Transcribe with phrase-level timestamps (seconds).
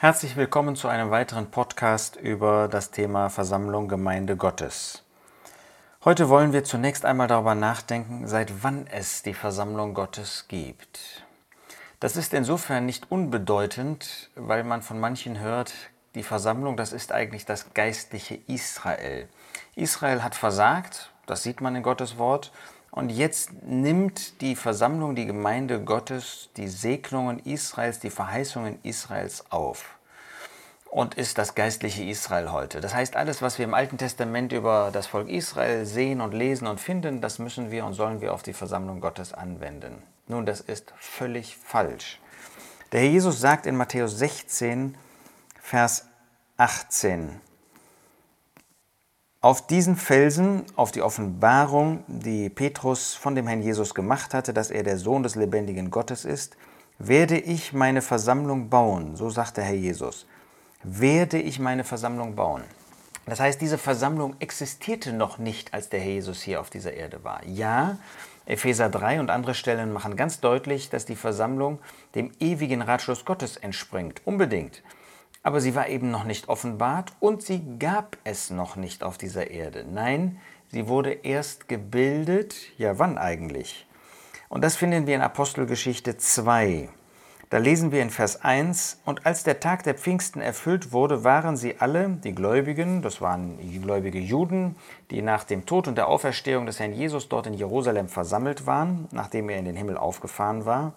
[0.00, 5.04] Herzlich willkommen zu einem weiteren Podcast über das Thema Versammlung Gemeinde Gottes.
[6.06, 11.26] Heute wollen wir zunächst einmal darüber nachdenken, seit wann es die Versammlung Gottes gibt.
[12.00, 15.74] Das ist insofern nicht unbedeutend, weil man von manchen hört,
[16.14, 19.28] die Versammlung, das ist eigentlich das geistliche Israel.
[19.76, 22.52] Israel hat versagt, das sieht man in Gottes Wort,
[22.90, 29.98] und jetzt nimmt die Versammlung, die Gemeinde Gottes, die Segnungen Israels, die Verheißungen Israels auf
[30.90, 32.80] und ist das geistliche Israel heute.
[32.80, 36.66] Das heißt, alles, was wir im Alten Testament über das Volk Israel sehen und lesen
[36.66, 40.02] und finden, das müssen wir und sollen wir auf die Versammlung Gottes anwenden.
[40.26, 42.20] Nun, das ist völlig falsch.
[42.92, 44.96] Der Herr Jesus sagt in Matthäus 16,
[45.62, 46.06] Vers
[46.56, 47.40] 18,
[49.42, 54.70] auf diesen Felsen, auf die Offenbarung, die Petrus von dem Herrn Jesus gemacht hatte, dass
[54.70, 56.56] er der Sohn des lebendigen Gottes ist,
[56.98, 60.26] werde ich meine Versammlung bauen, so sagt der Herr Jesus.
[60.82, 62.62] Werde ich meine Versammlung bauen.
[63.24, 67.24] Das heißt, diese Versammlung existierte noch nicht, als der Herr Jesus hier auf dieser Erde
[67.24, 67.42] war.
[67.46, 67.96] Ja,
[68.44, 71.78] Epheser 3 und andere Stellen machen ganz deutlich, dass die Versammlung
[72.14, 74.20] dem ewigen Ratschluss Gottes entspringt.
[74.26, 74.82] Unbedingt.
[75.42, 79.50] Aber sie war eben noch nicht offenbart und sie gab es noch nicht auf dieser
[79.50, 79.84] Erde.
[79.90, 80.38] Nein,
[80.68, 82.54] sie wurde erst gebildet.
[82.76, 83.86] Ja, wann eigentlich?
[84.50, 86.90] Und das finden wir in Apostelgeschichte 2.
[87.50, 91.56] Da lesen wir in Vers 1, und als der Tag der Pfingsten erfüllt wurde, waren
[91.56, 94.76] sie alle, die Gläubigen, das waren die gläubige Juden,
[95.10, 99.08] die nach dem Tod und der Auferstehung des Herrn Jesus dort in Jerusalem versammelt waren,
[99.10, 100.92] nachdem er in den Himmel aufgefahren war,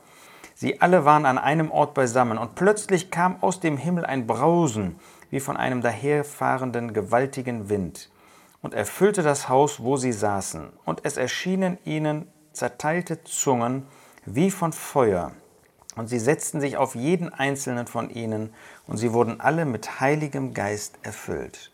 [0.56, 4.98] Sie alle waren an einem Ort beisammen, und plötzlich kam aus dem Himmel ein Brausen,
[5.32, 8.12] wie von einem daherfahrenden gewaltigen Wind,
[8.62, 13.88] und erfüllte das Haus, wo sie saßen, und es erschienen ihnen zerteilte Zungen
[14.26, 15.32] wie von Feuer,
[15.96, 18.54] und sie setzten sich auf jeden einzelnen von ihnen,
[18.88, 21.72] und sie wurden alle mit heiligem Geist erfüllt.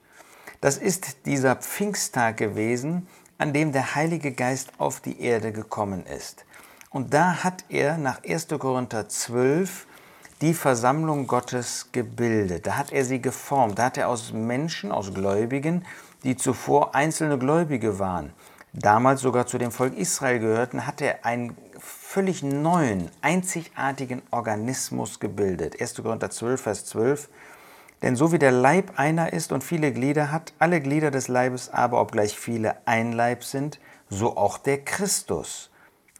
[0.61, 6.45] Das ist dieser Pfingsttag gewesen, an dem der Heilige Geist auf die Erde gekommen ist.
[6.89, 8.47] Und da hat er nach 1.
[8.59, 9.87] Korinther 12
[10.41, 12.67] die Versammlung Gottes gebildet.
[12.67, 13.79] Da hat er sie geformt.
[13.79, 15.85] Da hat er aus Menschen, aus Gläubigen,
[16.23, 18.33] die zuvor einzelne Gläubige waren,
[18.73, 25.81] damals sogar zu dem Volk Israel gehörten, hat er einen völlig neuen, einzigartigen Organismus gebildet.
[25.81, 25.95] 1.
[25.95, 27.29] Korinther 12, Vers 12.
[28.01, 31.69] Denn so wie der Leib einer ist und viele Glieder hat, alle Glieder des Leibes
[31.69, 33.79] aber, obgleich viele ein Leib sind,
[34.09, 35.69] so auch der Christus.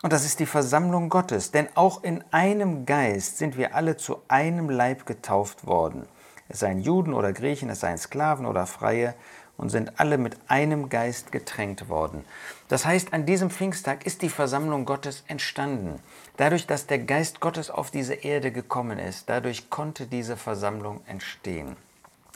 [0.01, 4.21] Und das ist die Versammlung Gottes, denn auch in einem Geist sind wir alle zu
[4.27, 6.07] einem Leib getauft worden.
[6.47, 9.13] Es seien Juden oder Griechen, es seien Sklaven oder Freie
[9.59, 12.23] und sind alle mit einem Geist getränkt worden.
[12.69, 15.99] Das heißt, an diesem Pfingsttag ist die Versammlung Gottes entstanden.
[16.37, 21.75] Dadurch, dass der Geist Gottes auf diese Erde gekommen ist, dadurch konnte diese Versammlung entstehen.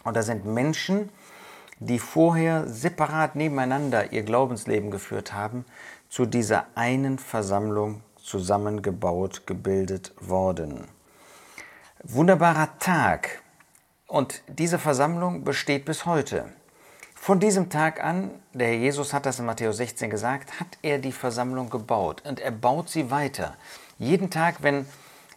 [0.03, 1.09] Und da sind Menschen,
[1.79, 5.65] die vorher separat nebeneinander ihr Glaubensleben geführt haben,
[6.09, 10.87] zu dieser einen Versammlung zusammengebaut, gebildet worden.
[12.03, 13.41] Wunderbarer Tag.
[14.07, 16.49] Und diese Versammlung besteht bis heute.
[17.23, 20.97] Von diesem Tag an, der Herr Jesus hat das in Matthäus 16 gesagt, hat er
[20.97, 23.55] die Versammlung gebaut und er baut sie weiter.
[23.97, 24.85] Jeden Tag, wenn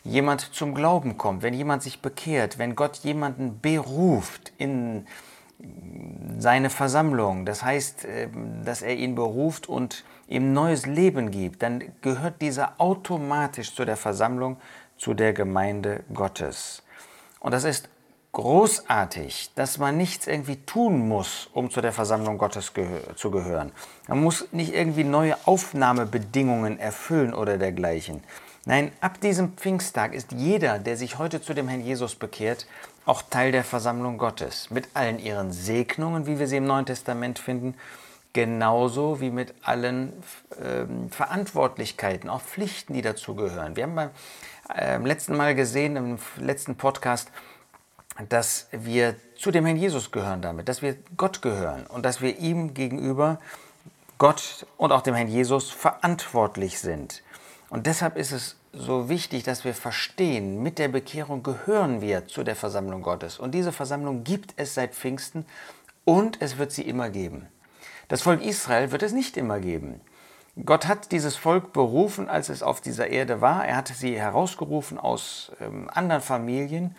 [0.03, 5.07] jemand zum Glauben kommt, wenn jemand sich bekehrt, wenn Gott jemanden beruft in
[6.41, 8.29] seine Versammlung, das heißt, äh,
[8.65, 13.97] dass er ihn beruft und ihm neues Leben gibt, dann gehört dieser automatisch zu der
[13.97, 14.57] Versammlung,
[14.99, 16.83] zu der Gemeinde Gottes.
[17.39, 17.89] Und das ist
[18.37, 22.71] großartig, dass man nichts irgendwie tun muss, um zu der Versammlung Gottes
[23.15, 23.73] zu gehören.
[24.09, 28.23] Man muss nicht irgendwie neue Aufnahmebedingungen erfüllen oder dergleichen.
[28.67, 32.67] Nein, ab diesem Pfingsttag ist jeder, der sich heute zu dem Herrn Jesus bekehrt,
[33.07, 37.39] auch Teil der Versammlung Gottes, mit allen ihren Segnungen, wie wir sie im Neuen Testament
[37.39, 37.75] finden,
[38.35, 40.13] genauso wie mit allen
[40.63, 43.77] ähm, Verantwortlichkeiten, auch Pflichten, die dazugehören.
[43.77, 44.11] Wir haben beim
[44.75, 47.31] äh, letzten Mal gesehen, im letzten Podcast,
[48.29, 52.39] dass wir zu dem Herrn Jesus gehören damit, dass wir Gott gehören und dass wir
[52.39, 53.39] ihm gegenüber
[54.19, 57.23] Gott und auch dem Herrn Jesus verantwortlich sind.
[57.69, 62.45] Und deshalb ist es so wichtig, dass wir verstehen, mit der Bekehrung gehören wir zu
[62.45, 63.39] der Versammlung Gottes.
[63.39, 65.45] Und diese Versammlung gibt es seit Pfingsten
[66.05, 67.47] und es wird sie immer geben.
[68.09, 70.01] Das Volk Israel wird es nicht immer geben.
[70.65, 73.67] Gott hat dieses Volk berufen, als es auf dieser Erde war.
[73.67, 76.97] Er hatte sie herausgerufen aus ähm, anderen Familien.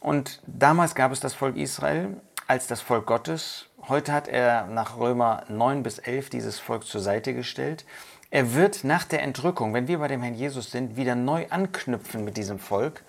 [0.00, 3.66] Und damals gab es das Volk Israel als das Volk Gottes.
[3.86, 7.84] Heute hat er nach Römer 9 bis 11 dieses Volk zur Seite gestellt.
[8.30, 12.24] Er wird nach der Entrückung, wenn wir bei dem Herrn Jesus sind, wieder neu anknüpfen
[12.24, 13.02] mit diesem Volk.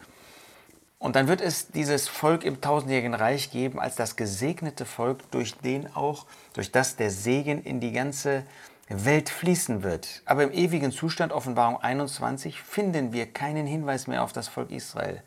[0.99, 5.57] Und dann wird es dieses Volk im tausendjährigen Reich geben als das gesegnete Volk, durch
[5.57, 8.43] den auch, durch das der Segen in die ganze
[8.89, 10.21] Welt fließen wird.
[10.25, 15.23] Aber im ewigen Zustand Offenbarung 21 finden wir keinen Hinweis mehr auf das Volk Israel.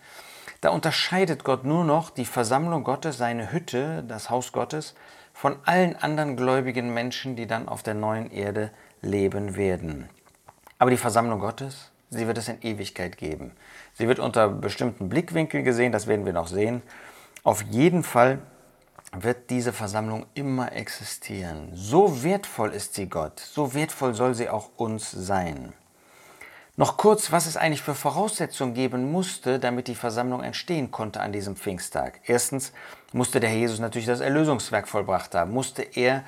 [0.64, 4.94] Da unterscheidet Gott nur noch die Versammlung Gottes, seine Hütte, das Haus Gottes,
[5.34, 8.70] von allen anderen gläubigen Menschen, die dann auf der neuen Erde
[9.02, 10.08] leben werden.
[10.78, 13.52] Aber die Versammlung Gottes, sie wird es in Ewigkeit geben.
[13.92, 16.80] Sie wird unter bestimmten Blickwinkeln gesehen, das werden wir noch sehen.
[17.42, 18.38] Auf jeden Fall
[19.12, 21.72] wird diese Versammlung immer existieren.
[21.74, 25.74] So wertvoll ist sie Gott, so wertvoll soll sie auch uns sein.
[26.76, 31.32] Noch kurz, was es eigentlich für Voraussetzungen geben musste, damit die Versammlung entstehen konnte an
[31.32, 32.18] diesem Pfingsttag.
[32.24, 32.72] Erstens
[33.12, 36.24] musste der Herr Jesus natürlich das Erlösungswerk vollbracht haben, musste er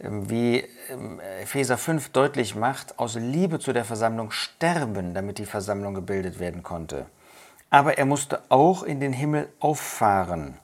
[0.00, 5.44] ähm, wie ähm, Epheser 5 deutlich macht, aus Liebe zu der Versammlung sterben, damit die
[5.44, 7.04] Versammlung gebildet werden konnte.
[7.68, 10.56] Aber er musste auch in den Himmel auffahren.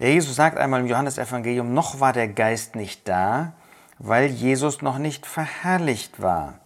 [0.00, 3.52] Der Jesus sagt einmal im Johannesevangelium, noch war der Geist nicht da,
[3.98, 6.60] weil Jesus noch nicht verherrlicht war.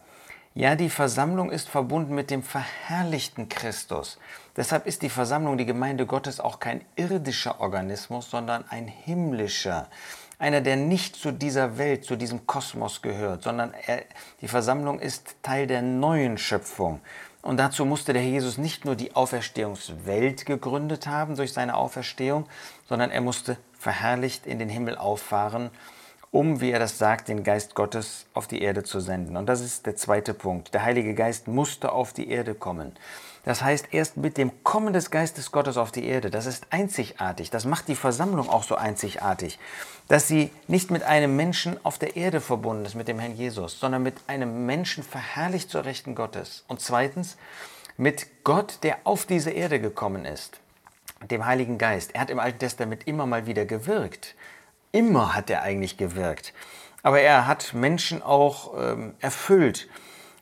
[0.54, 4.18] Ja, die Versammlung ist verbunden mit dem verherrlichten Christus.
[4.54, 9.88] Deshalb ist die Versammlung, die Gemeinde Gottes, auch kein irdischer Organismus, sondern ein himmlischer
[10.42, 14.02] einer, der nicht zu dieser Welt, zu diesem Kosmos gehört, sondern er,
[14.40, 17.00] die Versammlung ist Teil der neuen Schöpfung.
[17.42, 22.46] Und dazu musste der Jesus nicht nur die Auferstehungswelt gegründet haben durch seine Auferstehung,
[22.88, 25.70] sondern er musste verherrlicht in den Himmel auffahren,
[26.32, 29.36] um, wie er das sagt, den Geist Gottes auf die Erde zu senden.
[29.36, 30.74] Und das ist der zweite Punkt.
[30.74, 32.96] Der Heilige Geist musste auf die Erde kommen.
[33.44, 37.50] Das heißt, erst mit dem Kommen des Geistes Gottes auf die Erde, das ist einzigartig,
[37.50, 39.58] das macht die Versammlung auch so einzigartig,
[40.08, 43.78] dass sie nicht mit einem Menschen auf der Erde verbunden ist, mit dem Herrn Jesus,
[43.80, 46.64] sondern mit einem Menschen verherrlicht zur Rechten Gottes.
[46.68, 47.36] Und zweitens,
[47.96, 50.60] mit Gott, der auf diese Erde gekommen ist,
[51.30, 52.14] dem Heiligen Geist.
[52.14, 54.34] Er hat im Alten Testament immer mal wieder gewirkt.
[54.92, 56.52] Immer hat er eigentlich gewirkt.
[57.02, 59.88] Aber er hat Menschen auch ähm, erfüllt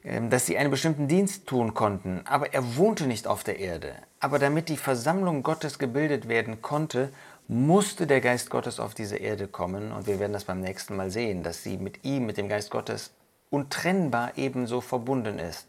[0.03, 3.95] ähm, dass sie einen bestimmten Dienst tun konnten, aber er wohnte nicht auf der Erde.
[4.19, 7.13] Aber damit die Versammlung Gottes gebildet werden konnte,
[7.49, 9.93] musste der Geist Gottes auf diese Erde kommen.
[9.93, 12.71] Und wir werden das beim nächsten Mal sehen, dass sie mit ihm, mit dem Geist
[12.71, 13.11] Gottes,
[13.51, 15.67] untrennbar ebenso verbunden ist.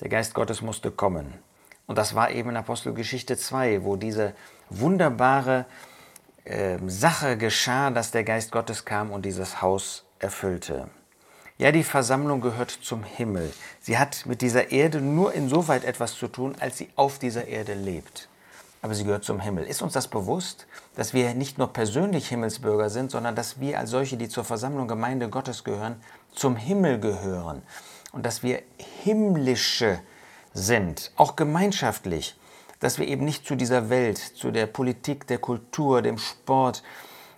[0.00, 1.32] Der Geist Gottes musste kommen.
[1.86, 4.34] Und das war eben in Apostelgeschichte 2, wo diese
[4.70, 5.64] wunderbare
[6.48, 10.88] äh, Sache geschah, dass der Geist Gottes kam und dieses Haus erfüllte.
[11.58, 13.52] Ja, die Versammlung gehört zum Himmel.
[13.80, 17.74] Sie hat mit dieser Erde nur insoweit etwas zu tun, als sie auf dieser Erde
[17.74, 18.28] lebt.
[18.80, 19.64] Aber sie gehört zum Himmel.
[19.64, 23.90] Ist uns das bewusst, dass wir nicht nur persönlich Himmelsbürger sind, sondern dass wir als
[23.90, 26.00] solche, die zur Versammlung Gemeinde Gottes gehören,
[26.32, 27.62] zum Himmel gehören
[28.12, 28.62] und dass wir
[29.02, 29.98] himmlische
[30.54, 32.37] sind, auch gemeinschaftlich,
[32.80, 36.82] dass wir eben nicht zu dieser Welt, zu der Politik, der Kultur, dem Sport,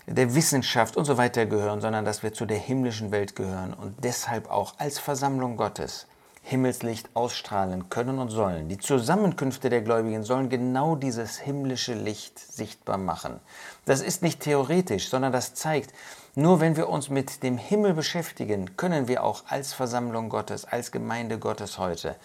[0.06, 4.02] der Wissenschaft und so weiter gehören, sondern dass wir zu der himmlischen Welt gehören und
[4.02, 6.06] deshalb auch als Versammlung Gottes
[6.42, 8.68] Himmelslicht ausstrahlen können und sollen.
[8.68, 13.40] Die Zusammenkünfte der Gläubigen sollen genau dieses himmlische Licht sichtbar machen.
[13.84, 15.92] Das ist nicht theoretisch, sondern das zeigt,
[16.34, 20.90] nur wenn wir uns mit dem Himmel beschäftigen, können wir auch als Versammlung Gottes, als
[20.92, 22.16] Gemeinde Gottes heute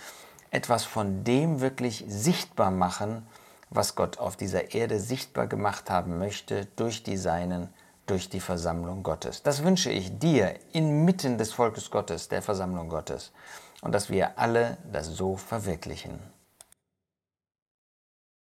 [0.55, 3.27] etwas von dem wirklich sichtbar machen,
[3.69, 7.69] was Gott auf dieser Erde sichtbar gemacht haben möchte durch die Seinen,
[8.05, 9.43] durch die Versammlung Gottes.
[9.43, 13.33] Das wünsche ich dir inmitten des Volkes Gottes, der Versammlung Gottes,
[13.81, 16.34] und dass wir alle das so verwirklichen.